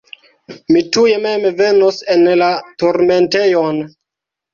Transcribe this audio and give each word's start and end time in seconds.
Mi 0.75 0.81
tuj 0.95 1.03
mem 1.25 1.43
venos 1.59 1.99
en 2.13 2.23
la 2.39 2.47
turmentejon. 2.85 3.79